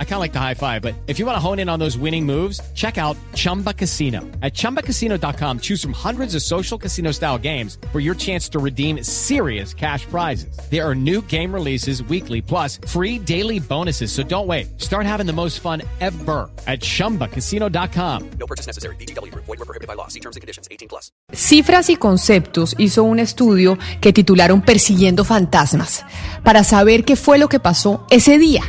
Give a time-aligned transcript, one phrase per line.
[0.00, 1.78] I kind of like the high five, but if you want to hone in on
[1.78, 4.22] those winning moves, check out Chumba Casino.
[4.42, 9.04] At ChumbaCasino.com, choose from hundreds of social casino style games for your chance to redeem
[9.04, 10.58] serious cash prizes.
[10.68, 14.10] There are new game releases weekly, plus free daily bonuses.
[14.10, 14.80] So don't wait.
[14.80, 18.30] Start having the most fun ever at ChumbaCasino.com.
[18.40, 18.96] No purchase necessary.
[18.96, 19.32] BGW.
[19.34, 20.08] Void were prohibited by law.
[20.08, 20.66] See terms and conditions.
[20.72, 21.12] 18 plus.
[21.32, 26.04] Cifras y Conceptos hizo un estudio que titularon Persiguiendo Fantasmas
[26.42, 28.62] para saber qué fue lo que pasó ese día.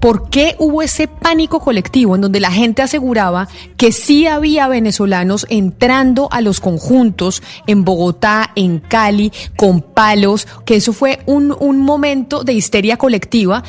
[0.00, 5.46] ¿Por qué hubo ese pánico colectivo en donde la gente aseguraba que sí había venezolanos
[5.48, 11.80] entrando a los conjuntos en Bogotá, en Cali, con palos, que eso fue un, un
[11.80, 13.62] momento de histeria colectiva?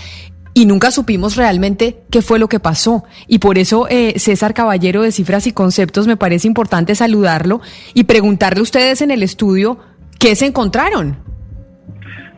[0.57, 3.03] y nunca supimos realmente qué fue lo que pasó.
[3.27, 7.61] Y por eso, eh, César Caballero de Cifras y Conceptos, me parece importante saludarlo
[7.93, 9.77] y preguntarle a ustedes en el estudio
[10.17, 11.15] qué se encontraron.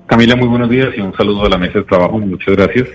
[0.05, 2.19] Camila, muy buenos días y un saludo a la mesa de trabajo.
[2.19, 2.89] Muchas gracias.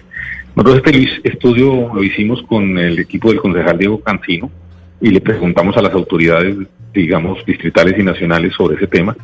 [0.57, 4.53] Nosotros este estudio lo hicimos con el equipo del concejal Diego Cancino
[5.01, 6.57] y le preguntamos a las autoridades,
[6.93, 9.17] digamos, distritales y nacionales sobre ese tema.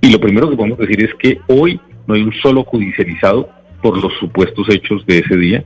[0.00, 3.50] Y lo primero que podemos decir es que hoy no hay un solo judicializado
[3.82, 5.64] por los supuestos hechos de ese día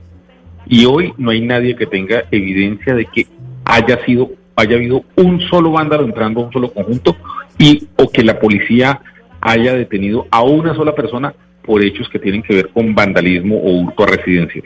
[0.67, 3.25] y hoy no hay nadie que tenga evidencia de que
[3.63, 7.15] haya sido haya habido un solo vándalo entrando a un solo conjunto
[7.57, 8.99] y o que la policía
[9.39, 13.79] haya detenido a una sola persona por hechos que tienen que ver con vandalismo o
[13.79, 14.65] hurto a residencias.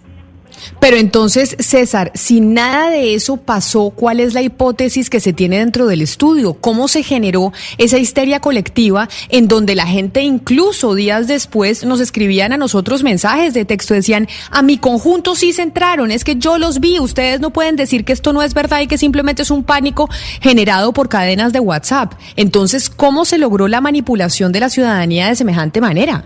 [0.79, 5.59] Pero entonces, César, si nada de eso pasó, ¿cuál es la hipótesis que se tiene
[5.59, 6.53] dentro del estudio?
[6.53, 12.53] ¿Cómo se generó esa histeria colectiva en donde la gente incluso días después nos escribían
[12.53, 16.57] a nosotros mensajes de texto, decían, a mi conjunto sí se entraron, es que yo
[16.57, 19.51] los vi, ustedes no pueden decir que esto no es verdad y que simplemente es
[19.51, 20.09] un pánico
[20.41, 22.13] generado por cadenas de WhatsApp.
[22.35, 26.25] Entonces, ¿cómo se logró la manipulación de la ciudadanía de semejante manera?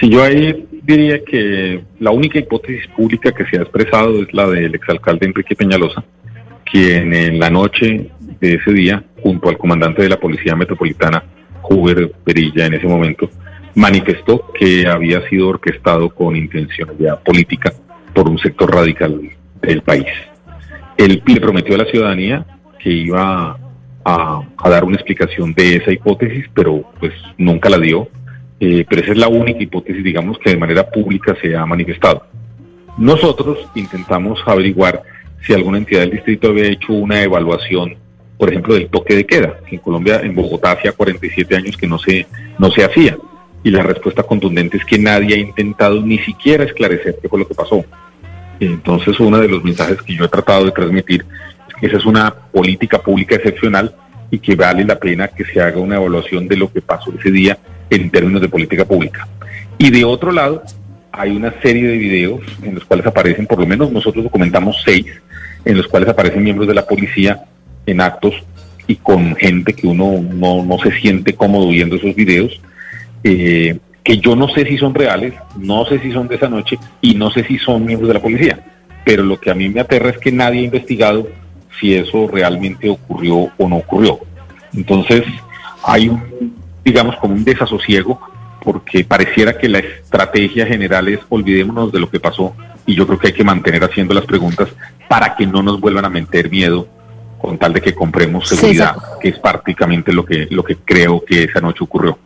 [0.00, 4.48] Si yo ahí diría que la única hipótesis pública que se ha expresado es la
[4.48, 6.04] del exalcalde Enrique Peñalosa,
[6.64, 8.10] quien en la noche
[8.40, 11.22] de ese día, junto al comandante de la Policía Metropolitana,
[11.62, 13.30] Huber Perilla, en ese momento,
[13.74, 17.72] manifestó que había sido orquestado con intencionalidad política
[18.12, 19.20] por un sector radical
[19.62, 20.06] del país.
[20.96, 22.44] Él le prometió a la ciudadanía
[22.78, 23.56] que iba
[24.04, 28.08] a, a dar una explicación de esa hipótesis, pero pues nunca la dio
[28.64, 32.22] eh, pero esa es la única hipótesis, digamos, que de manera pública se ha manifestado.
[32.96, 35.02] Nosotros intentamos averiguar
[35.44, 37.96] si alguna entidad del distrito había hecho una evaluación,
[38.38, 41.88] por ejemplo, del toque de queda, que en Colombia, en Bogotá, hacía 47 años que
[41.88, 42.24] no se,
[42.56, 43.18] no se hacía.
[43.64, 47.48] Y la respuesta contundente es que nadie ha intentado ni siquiera esclarecer qué fue lo
[47.48, 47.84] que pasó.
[48.60, 51.26] Entonces, uno de los mensajes que yo he tratado de transmitir
[51.68, 53.92] es que esa es una política pública excepcional
[54.30, 57.32] y que vale la pena que se haga una evaluación de lo que pasó ese
[57.32, 57.58] día
[57.92, 59.28] en términos de política pública.
[59.78, 60.62] Y de otro lado,
[61.12, 65.06] hay una serie de videos en los cuales aparecen, por lo menos nosotros documentamos seis,
[65.64, 67.44] en los cuales aparecen miembros de la policía
[67.84, 68.34] en actos
[68.86, 72.60] y con gente que uno no, no se siente cómodo viendo esos videos,
[73.22, 76.78] eh, que yo no sé si son reales, no sé si son de esa noche
[77.02, 78.64] y no sé si son miembros de la policía.
[79.04, 81.28] Pero lo que a mí me aterra es que nadie ha investigado
[81.78, 84.18] si eso realmente ocurrió o no ocurrió.
[84.74, 85.24] Entonces,
[85.84, 86.54] hay un,
[86.84, 88.20] digamos, como un desasosiego,
[88.62, 92.54] porque pareciera que la estrategia general es olvidémonos de lo que pasó
[92.86, 94.68] y yo creo que hay que mantener haciendo las preguntas
[95.08, 96.86] para que no nos vuelvan a meter miedo
[97.40, 101.44] con tal de que compremos seguridad, que es prácticamente lo que, lo que creo que
[101.44, 102.18] esa noche ocurrió.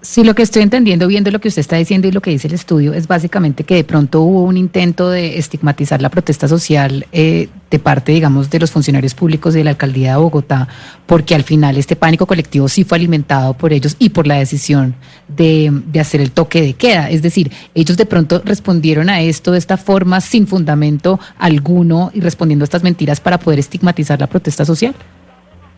[0.00, 2.46] Sí, lo que estoy entendiendo, viendo lo que usted está diciendo y lo que dice
[2.46, 7.04] el estudio, es básicamente que de pronto hubo un intento de estigmatizar la protesta social
[7.10, 10.68] eh, de parte, digamos, de los funcionarios públicos de la alcaldía de Bogotá,
[11.04, 14.94] porque al final este pánico colectivo sí fue alimentado por ellos y por la decisión
[15.26, 17.10] de, de hacer el toque de queda.
[17.10, 22.20] Es decir, ellos de pronto respondieron a esto de esta forma sin fundamento alguno y
[22.20, 24.94] respondiendo a estas mentiras para poder estigmatizar la protesta social.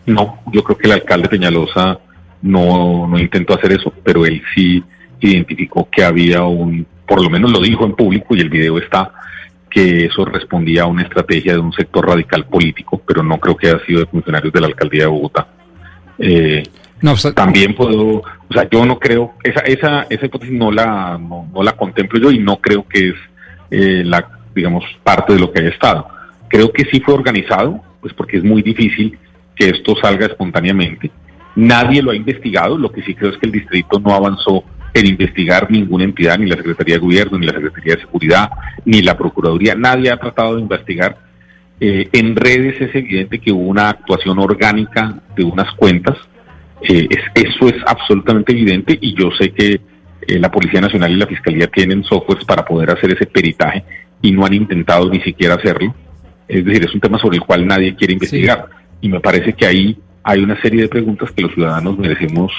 [0.05, 1.99] No, yo creo que el alcalde Peñalosa
[2.41, 4.83] no, no intentó hacer eso, pero él sí
[5.19, 9.11] identificó que había un, por lo menos lo dijo en público y el video está,
[9.69, 13.67] que eso respondía a una estrategia de un sector radical político, pero no creo que
[13.67, 15.47] haya sido de funcionarios de la alcaldía de Bogotá.
[16.19, 16.63] Eh,
[17.01, 21.47] no, también puedo, o sea, yo no creo, esa, esa, esa hipótesis no la, no,
[21.63, 23.15] la contemplo yo y no creo que es
[23.71, 26.07] eh, la, digamos, parte de lo que haya estado.
[26.47, 29.17] Creo que sí fue organizado, pues porque es muy difícil
[29.55, 31.11] que esto salga espontáneamente.
[31.55, 34.63] Nadie lo ha investigado, lo que sí creo es que el distrito no avanzó
[34.93, 38.49] en investigar ninguna entidad, ni la Secretaría de Gobierno, ni la Secretaría de Seguridad,
[38.85, 39.75] ni la Procuraduría.
[39.75, 41.17] Nadie ha tratado de investigar.
[41.79, 46.17] Eh, en redes es evidente que hubo una actuación orgánica de unas cuentas.
[46.81, 49.81] Eh, eso es absolutamente evidente y yo sé que
[50.27, 53.83] eh, la Policía Nacional y la Fiscalía tienen softwares para poder hacer ese peritaje
[54.21, 55.93] y no han intentado ni siquiera hacerlo.
[56.47, 58.67] Es decir, es un tema sobre el cual nadie quiere investigar.
[58.99, 62.51] Y me parece que ahí hay una serie de preguntas que los ciudadanos merecemos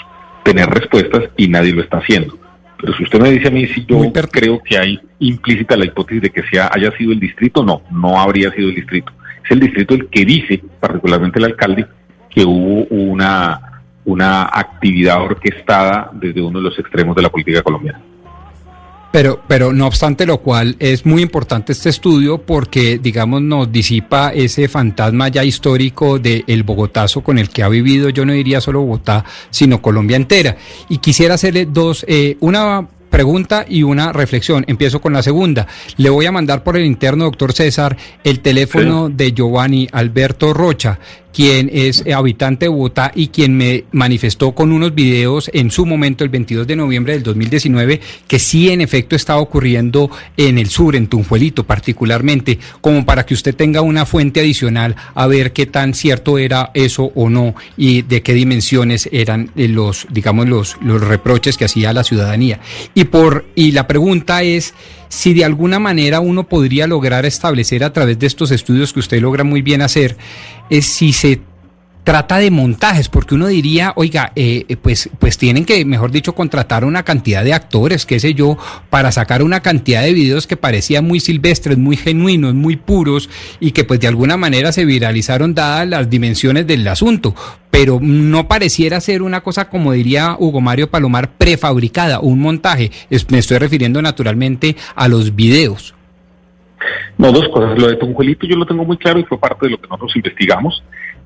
[0.42, 2.38] tener respuestas y nadie lo está haciendo.
[2.78, 4.00] Pero si usted me dice a mí si yo
[4.30, 8.20] creo que hay implícita la hipótesis de que sea haya sido el distrito, no, no
[8.20, 9.12] habría sido el distrito.
[9.44, 11.86] Es el distrito el que dice, particularmente el alcalde,
[12.28, 18.00] que hubo una, una actividad orquestada desde uno de los extremos de la política colombiana.
[19.12, 24.32] Pero, pero no obstante lo cual es muy importante este estudio porque, digamos, nos disipa
[24.32, 28.62] ese fantasma ya histórico del el Bogotazo con el que ha vivido, yo no diría
[28.62, 30.56] solo Bogotá, sino Colombia entera.
[30.88, 34.64] Y quisiera hacerle dos, eh, una pregunta y una reflexión.
[34.66, 35.68] Empiezo con la segunda.
[35.98, 40.98] Le voy a mandar por el interno, doctor César, el teléfono de Giovanni Alberto Rocha
[41.32, 46.24] quien es habitante de Bogotá y quien me manifestó con unos videos en su momento,
[46.24, 50.96] el 22 de noviembre del 2019, que sí en efecto estaba ocurriendo en el sur,
[50.96, 55.94] en Tunjuelito particularmente, como para que usted tenga una fuente adicional a ver qué tan
[55.94, 61.56] cierto era eso o no y de qué dimensiones eran los, digamos, los, los reproches
[61.56, 62.60] que hacía la ciudadanía.
[62.94, 64.74] Y, por, y la pregunta es
[65.12, 69.20] si de alguna manera uno podría lograr establecer a través de estos estudios que usted
[69.20, 70.16] logra muy bien hacer,
[70.72, 71.42] es si se
[72.02, 76.34] trata de montajes, porque uno diría, oiga, eh, eh, pues, pues tienen que, mejor dicho,
[76.34, 78.56] contratar una cantidad de actores, qué sé yo,
[78.88, 83.28] para sacar una cantidad de videos que parecían muy silvestres, muy genuinos, muy puros,
[83.60, 87.34] y que pues de alguna manera se viralizaron dadas las dimensiones del asunto.
[87.70, 92.90] Pero no pareciera ser una cosa, como diría Hugo Mario Palomar, prefabricada, un montaje.
[93.28, 95.94] me estoy refiriendo naturalmente a los videos.
[97.18, 97.78] No, dos cosas.
[97.78, 100.16] Lo de Tunjuelito yo lo tengo muy claro y fue parte de lo que nosotros
[100.16, 100.82] investigamos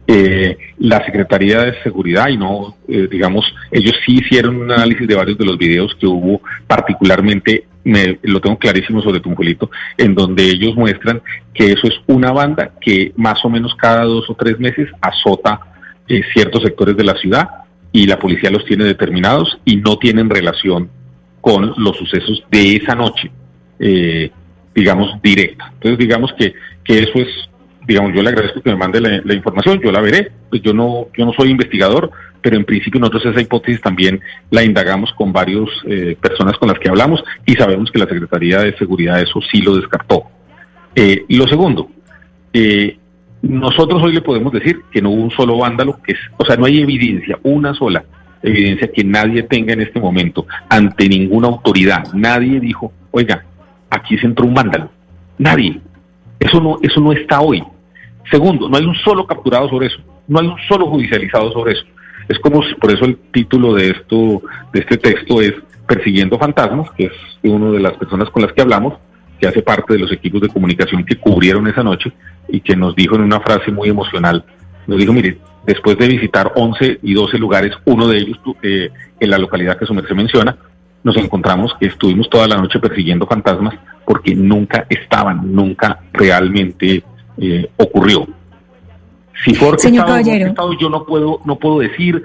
[0.08, 5.16] eh, la Secretaría de Seguridad y no, eh, digamos, ellos sí hicieron un análisis de
[5.16, 9.68] varios de los videos que hubo, particularmente, me, lo tengo clarísimo sobre Tunjuelito,
[9.98, 11.22] en donde ellos muestran
[11.52, 15.60] que eso es una banda que más o menos cada dos o tres meses azota
[16.08, 17.48] eh, ciertos sectores de la ciudad
[17.90, 20.88] y la policía los tiene determinados y no tienen relación
[21.40, 23.30] con los sucesos de esa noche,
[23.80, 24.30] eh,
[24.76, 25.70] digamos, directa.
[25.72, 27.28] Entonces, digamos que, que eso es
[27.86, 31.06] digamos, yo le agradezco que me mande la, información, yo la veré, pues yo no,
[31.16, 32.10] yo no soy investigador,
[32.42, 34.20] pero en principio nosotros esa hipótesis también
[34.50, 38.58] la indagamos con varias eh, personas con las que hablamos y sabemos que la Secretaría
[38.60, 40.24] de Seguridad eso sí lo descartó.
[40.96, 41.88] Eh, lo segundo,
[42.52, 42.98] eh,
[43.42, 46.56] nosotros hoy le podemos decir que no hubo un solo vándalo, que es, o sea,
[46.56, 48.04] no hay evidencia, una sola
[48.42, 52.12] evidencia que nadie tenga en este momento ante ninguna autoridad.
[52.12, 53.44] Nadie dijo, oiga,
[53.90, 54.90] aquí se entró un vándalo.
[55.38, 55.80] Nadie.
[56.38, 57.62] Eso no, eso no está hoy.
[58.30, 61.84] Segundo, no hay un solo capturado sobre eso, no hay un solo judicializado sobre eso.
[62.28, 65.52] Es como por eso el título de esto, de este texto es
[65.86, 67.12] Persiguiendo Fantasmas, que es
[67.44, 68.94] una de las personas con las que hablamos,
[69.38, 72.12] que hace parte de los equipos de comunicación que cubrieron esa noche
[72.48, 74.44] y que nos dijo en una frase muy emocional,
[74.88, 78.90] nos dijo, mire, después de visitar 11 y 12 lugares, uno de ellos eh,
[79.20, 80.56] en la localidad que su merced menciona,
[81.02, 83.74] nos encontramos que estuvimos toda la noche persiguiendo fantasmas
[84.04, 87.02] porque nunca estaban, nunca realmente
[87.38, 88.26] eh, ocurrió.
[89.44, 92.22] Si por Señor estado, yo no puedo, no puedo decir,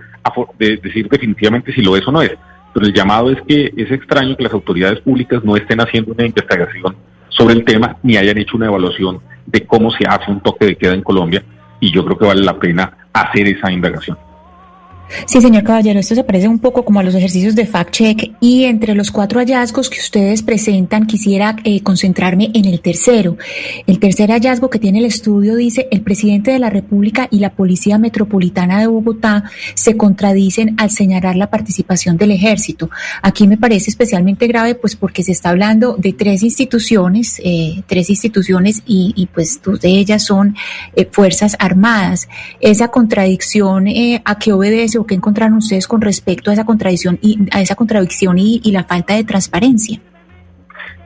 [0.57, 2.31] decir definitivamente si lo es o no es,
[2.73, 6.25] pero el llamado es que es extraño que las autoridades públicas no estén haciendo una
[6.25, 6.95] investigación
[7.29, 10.75] sobre el tema ni hayan hecho una evaluación de cómo se hace un toque de
[10.77, 11.43] queda en Colombia
[11.79, 14.17] y yo creo que vale la pena hacer esa indagación.
[15.25, 18.65] Sí, señor Caballero, esto se parece un poco como a los ejercicios de fact-check y
[18.65, 23.37] entre los cuatro hallazgos que ustedes presentan quisiera eh, concentrarme en el tercero.
[23.87, 27.51] El tercer hallazgo que tiene el estudio dice el presidente de la República y la
[27.51, 32.89] Policía Metropolitana de Bogotá se contradicen al señalar la participación del ejército.
[33.21, 38.09] Aquí me parece especialmente grave pues porque se está hablando de tres instituciones, eh, tres
[38.09, 40.55] instituciones y, pues dos de ellas son
[40.95, 42.27] eh, Fuerzas Armadas.
[42.59, 43.87] Esa contradicción
[44.25, 48.37] a qué obedece qué encontraron ustedes con respecto a esa contradicción y a esa contradicción
[48.39, 49.99] y, la falta de transparencia?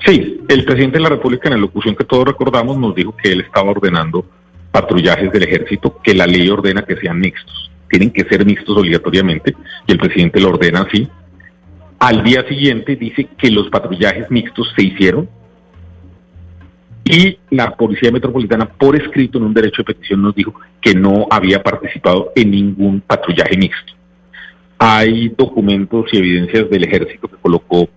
[0.06, 3.32] Sí, el presidente de la República en la locución que todos recordamos nos dijo que
[3.32, 4.26] él estaba ordenando
[4.72, 7.72] patrullajes del ejército, que la ley ordena que sean mixtos.
[7.90, 9.56] Tienen que ser mixtos obligatoriamente
[9.88, 11.08] y el presidente lo ordena así.
[12.00, 15.30] Al día siguiente dice que los patrullajes mixtos se hicieron
[17.06, 21.28] y la Policía Metropolitana por escrito en un derecho de petición nos dijo que no
[21.30, 23.94] había participado en ningún patrullaje mixto.
[24.80, 27.88] Hay documentos y evidencias del ejército que colocó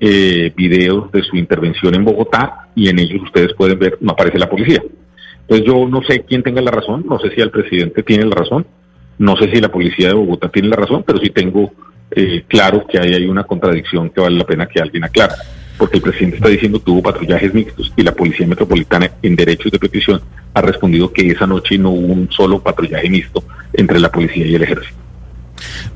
[0.00, 4.38] eh, videos de su intervención en Bogotá y en ellos ustedes pueden ver, no aparece
[4.38, 4.82] la policía.
[5.42, 8.34] Entonces yo no sé quién tenga la razón, no sé si el presidente tiene la
[8.34, 8.66] razón,
[9.18, 11.70] no sé si la policía de Bogotá tiene la razón, pero sí tengo
[12.10, 15.34] eh, claro que ahí hay una contradicción que vale la pena que alguien aclare.
[15.78, 19.72] Porque el presidente está diciendo que tuvo patrullajes mixtos y la Policía Metropolitana en derechos
[19.72, 20.20] de petición
[20.54, 24.54] ha respondido que esa noche no hubo un solo patrullaje mixto entre la policía y
[24.54, 25.04] el ejército.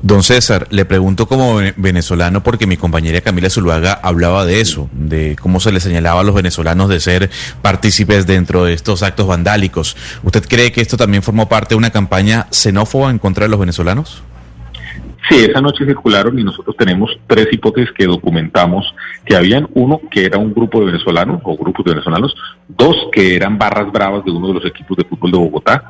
[0.01, 5.35] Don César, le pregunto como venezolano porque mi compañera Camila Zuluaga hablaba de eso, de
[5.39, 7.29] cómo se le señalaba a los venezolanos de ser
[7.61, 9.97] partícipes dentro de estos actos vandálicos.
[10.23, 13.59] ¿Usted cree que esto también formó parte de una campaña xenófoba en contra de los
[13.59, 14.23] venezolanos?
[15.27, 18.93] Sí, esa noche circularon y nosotros tenemos tres hipótesis que documentamos
[19.25, 19.67] que habían.
[19.73, 22.35] Uno, que era un grupo de venezolanos o grupos de venezolanos.
[22.67, 25.83] Dos, que eran barras bravas de uno de los equipos de fútbol de Bogotá.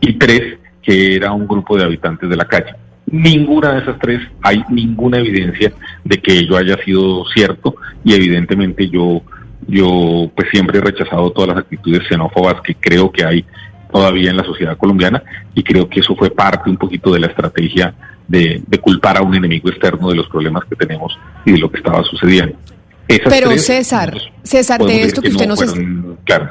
[0.00, 2.74] Y tres, que era un grupo de habitantes de la calle.
[3.06, 5.72] Ninguna de esas tres hay ninguna evidencia
[6.04, 9.22] de que ello haya sido cierto y evidentemente yo,
[9.66, 13.44] yo pues siempre he rechazado todas las actitudes xenófobas que creo que hay
[13.94, 15.22] todavía en la sociedad colombiana
[15.54, 17.94] y creo que eso fue parte un poquito de la estrategia
[18.26, 21.76] de, culpar a un enemigo externo de los problemas que tenemos y de lo que
[21.76, 22.56] estaba sucediendo.
[23.06, 25.60] Pero César, César, de esto que, usted nos...
[26.24, 26.50] claro.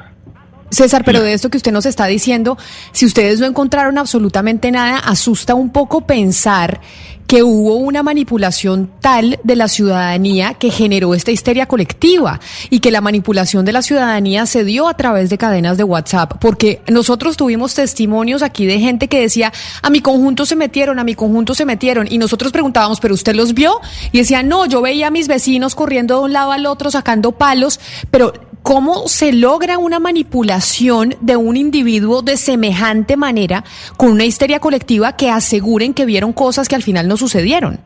[0.70, 2.58] César, pero de esto que usted nos está diciendo,
[2.94, 6.80] si ustedes no encontraron absolutamente nada, asusta un poco pensar
[7.28, 12.40] que hubo una manipulación tal de la ciudadanía que generó esta histeria colectiva
[12.70, 16.34] y que la manipulación de la ciudadanía se dio a través de cadenas de WhatsApp,
[16.40, 19.52] porque nosotros tuvimos testimonios aquí de gente que decía,
[19.82, 23.36] a mi conjunto se metieron, a mi conjunto se metieron, y nosotros preguntábamos, ¿pero usted
[23.36, 23.80] los vio?
[24.12, 27.32] Y decía, no, yo veía a mis vecinos corriendo de un lado al otro sacando
[27.32, 27.80] palos,
[28.12, 33.66] pero ¿Cómo se logra una manipulación de un individuo de semejante manera
[33.98, 37.80] con una histeria colectiva que aseguren que vieron cosas que al final no sucedieron?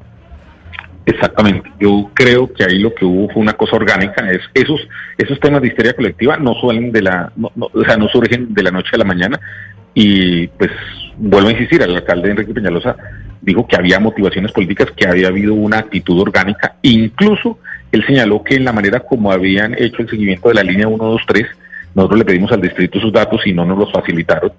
[1.08, 1.72] Exactamente.
[1.80, 4.30] Yo creo que ahí lo que hubo fue una cosa orgánica.
[4.30, 4.80] Es esos
[5.18, 8.70] esos temas de histeria colectiva no suelen de la, o sea, no surgen de la
[8.70, 9.40] noche a la mañana.
[9.96, 10.70] Y pues
[11.18, 12.96] vuelvo a insistir, el alcalde Enrique Peñalosa
[13.42, 17.58] dijo que había motivaciones políticas, que había habido una actitud orgánica, incluso
[17.92, 21.48] él señaló que en la manera como habían hecho el seguimiento de la línea 123,
[21.96, 24.52] nosotros le pedimos al distrito sus datos y no nos los facilitaron,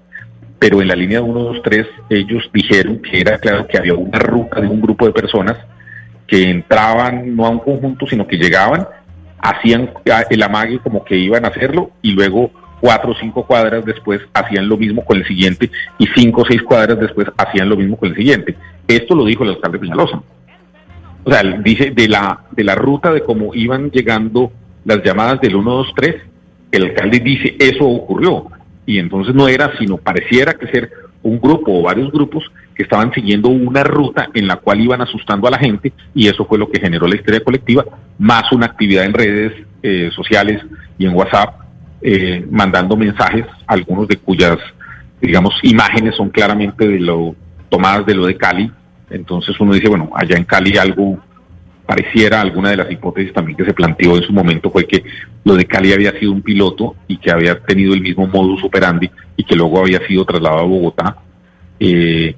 [0.57, 4.67] pero en la línea 123 ellos dijeron que era claro que había una ruta de
[4.67, 5.57] un grupo de personas
[6.27, 8.87] que entraban no a un conjunto, sino que llegaban,
[9.39, 9.91] hacían
[10.29, 14.67] el amague como que iban a hacerlo y luego cuatro o cinco cuadras después hacían
[14.67, 18.09] lo mismo con el siguiente y cinco o seis cuadras después hacían lo mismo con
[18.09, 18.55] el siguiente.
[18.87, 20.21] Esto lo dijo el alcalde Peñalosa
[21.29, 24.51] o sea, dice de la, de la ruta de cómo iban llegando
[24.83, 26.15] las llamadas del 123,
[26.71, 28.47] el alcalde dice eso ocurrió.
[28.87, 32.43] Y entonces no era, sino pareciera que ser un grupo o varios grupos
[32.73, 36.45] que estaban siguiendo una ruta en la cual iban asustando a la gente y eso
[36.45, 37.85] fue lo que generó la historia colectiva,
[38.17, 40.63] más una actividad en redes eh, sociales
[40.97, 41.59] y en WhatsApp,
[42.01, 44.57] eh, mandando mensajes, algunos de cuyas,
[45.21, 47.35] digamos, imágenes son claramente de lo
[47.69, 48.71] tomadas de lo de Cali,
[49.09, 51.19] entonces uno dice, bueno, allá en Cali algo
[51.85, 55.03] pareciera, alguna de las hipótesis también que se planteó en su momento fue que
[55.43, 59.09] lo de Cali había sido un piloto y que había tenido el mismo modus operandi
[59.35, 61.17] y que luego había sido trasladado a Bogotá.
[61.79, 62.35] Eh,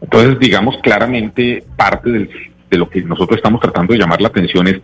[0.00, 4.80] entonces, digamos, claramente parte de lo que nosotros estamos tratando de llamar la atención es,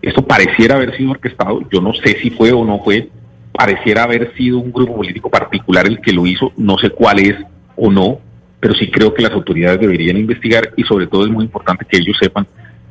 [0.00, 3.10] esto pareciera haber sido orquestado, yo no sé si fue o no fue,
[3.52, 7.34] pareciera haber sido un grupo político particular el que lo hizo, no sé cuál es
[7.76, 8.18] o no,
[8.60, 11.98] pero sí creo que las autoridades deberían investigar y sobre todo es muy importante que
[11.98, 12.46] ellos sepan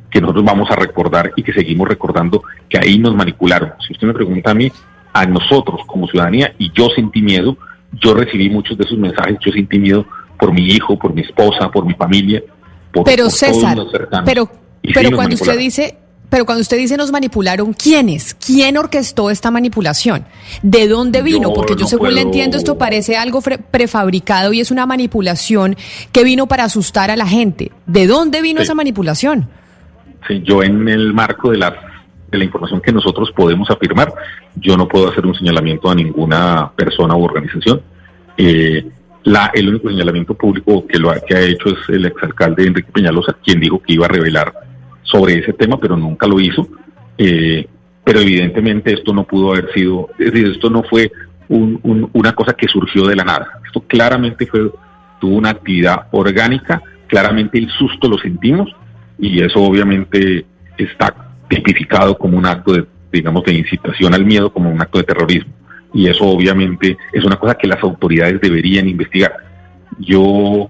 [0.10, 3.74] que nosotros vamos a recordar y que seguimos recordando que ahí nos manipularon.
[3.86, 4.72] Si usted me pregunta a mí,
[5.12, 7.58] a nosotros como ciudadanía, y yo sentí miedo,
[7.92, 10.06] yo recibí muchos de esos mensajes, yo sentí miedo
[10.38, 12.42] por mi hijo, por mi esposa, por mi familia,
[12.92, 13.78] por, pero César,
[14.24, 14.50] pero,
[14.94, 15.98] pero cuando usted dice
[16.30, 18.34] pero cuando usted dice nos manipularon, ¿quiénes?
[18.34, 20.26] ¿Quién orquestó esta manipulación?
[20.62, 21.54] ¿De dónde vino?
[21.54, 25.76] Porque yo según le entiendo esto parece algo prefabricado y es una manipulación
[26.12, 27.72] que vino para asustar a la gente.
[27.86, 29.48] ¿De dónde vino esa manipulación?
[30.28, 31.76] Sí, yo en el marco de la,
[32.32, 34.14] de la información que nosotros podemos afirmar,
[34.56, 37.82] yo no puedo hacer un señalamiento a ninguna persona u organización.
[38.38, 38.86] Eh,
[39.24, 42.92] la, el único señalamiento público que lo ha, que ha hecho es el exalcalde Enrique
[42.92, 44.54] Peñalosa, quien dijo que iba a revelar
[45.06, 46.68] sobre ese tema, pero nunca lo hizo.
[47.18, 47.66] Eh,
[48.04, 51.12] pero evidentemente esto no pudo haber sido, es decir, esto no fue
[51.50, 53.48] un- un- una cosa que surgió de la nada.
[53.66, 54.70] Esto claramente fue,
[55.20, 58.70] tuvo una actividad orgánica, claramente el susto lo sentimos
[59.18, 60.46] y eso obviamente
[60.78, 61.16] está
[61.48, 65.52] tipificado como un acto de, digamos, de incitación al miedo, como un acto de terrorismo.
[65.94, 69.34] Y eso obviamente es una cosa que las autoridades deberían investigar.
[70.00, 70.70] Yo,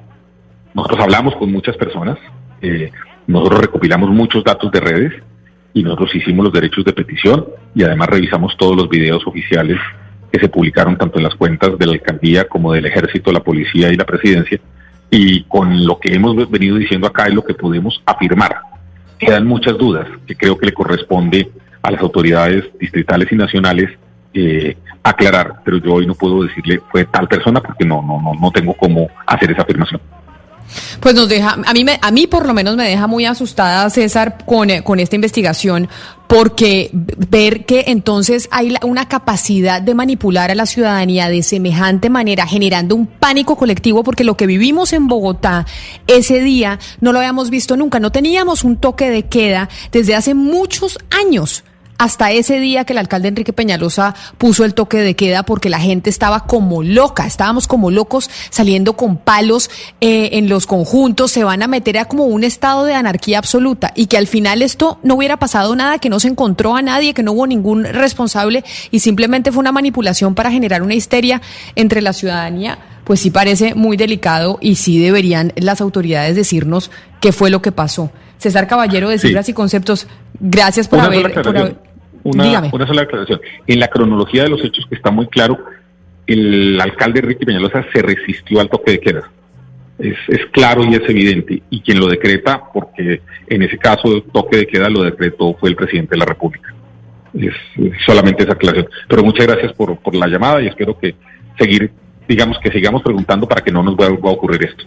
[0.74, 2.18] nosotros hablamos con muchas personas,
[2.62, 2.92] eh,
[3.28, 5.14] nosotros recopilamos muchos datos de redes
[5.74, 9.78] y nosotros hicimos los derechos de petición y además revisamos todos los videos oficiales
[10.32, 13.92] que se publicaron tanto en las cuentas de la alcaldía como del ejército, la policía
[13.92, 14.60] y la presidencia.
[15.10, 18.58] Y con lo que hemos venido diciendo acá es lo que podemos afirmar.
[19.18, 21.52] Quedan muchas dudas que creo que le corresponde
[21.82, 23.90] a las autoridades distritales y nacionales
[24.34, 28.34] eh, aclarar, pero yo hoy no puedo decirle fue tal persona porque no, no, no,
[28.34, 30.02] no tengo cómo hacer esa afirmación.
[31.00, 33.90] Pues nos deja, a mí, me, a mí por lo menos me deja muy asustada,
[33.90, 35.90] César, con, eh, con esta investigación,
[36.28, 42.48] porque ver que entonces hay una capacidad de manipular a la ciudadanía de semejante manera,
[42.48, 45.66] generando un pánico colectivo, porque lo que vivimos en Bogotá
[46.08, 50.34] ese día no lo habíamos visto nunca, no teníamos un toque de queda desde hace
[50.34, 51.64] muchos años
[51.98, 55.80] hasta ese día que el alcalde Enrique Peñalosa puso el toque de queda porque la
[55.80, 59.70] gente estaba como loca, estábamos como locos saliendo con palos
[60.02, 63.94] eh, en los conjuntos, se van a meter a como un estado de anarquía absoluta
[63.96, 67.14] y que al final esto no hubiera pasado nada, que no se encontró a nadie,
[67.14, 71.42] que no hubo ningún responsable y simplemente fue una manipulación para generar una histeria
[71.76, 72.80] entre la ciudadanía.
[73.06, 76.90] Pues sí parece muy delicado y sí deberían las autoridades decirnos
[77.22, 78.10] qué fue lo que pasó.
[78.38, 79.28] César Caballero de Sí.
[79.28, 80.08] Cifras y Conceptos,
[80.40, 81.76] gracias por Una haber, sola por haber-
[82.24, 82.70] Una, Dígame.
[82.74, 83.40] una sola aclaración.
[83.68, 85.60] En la cronología de los hechos que está muy claro,
[86.26, 89.30] el alcalde Enrique Peñalosa se resistió al toque de queda.
[90.00, 91.62] Es, es claro y es evidente.
[91.70, 95.70] Y quien lo decreta, porque en ese caso el toque de queda lo decretó fue
[95.70, 96.74] el presidente de la República.
[97.34, 98.90] Es, es solamente esa aclaración.
[99.08, 101.14] Pero muchas gracias por, por la llamada y espero que
[101.60, 101.92] seguir,
[102.28, 104.84] digamos que sigamos preguntando para que no nos vuelva a ocurrir esto.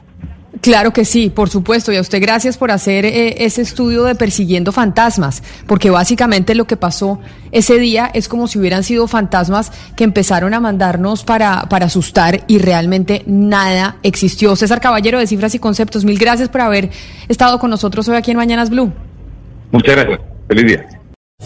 [0.60, 1.92] Claro que sí, por supuesto.
[1.92, 6.66] Y a usted gracias por hacer eh, ese estudio de persiguiendo fantasmas, porque básicamente lo
[6.66, 7.20] que pasó
[7.52, 12.44] ese día es como si hubieran sido fantasmas que empezaron a mandarnos para, para asustar
[12.46, 14.56] y realmente nada existió.
[14.56, 16.90] César Caballero de Cifras y Conceptos, mil gracias por haber
[17.28, 18.92] estado con nosotros hoy aquí en Mañanas Blue.
[19.70, 20.20] Muchas gracias.
[20.48, 20.88] Feliz día.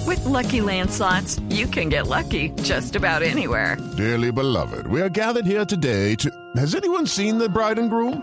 [0.07, 3.77] With Lucky Land slots, you can get lucky just about anywhere.
[3.97, 6.31] Dearly beloved, we are gathered here today to.
[6.57, 8.23] Has anyone seen the bride and groom?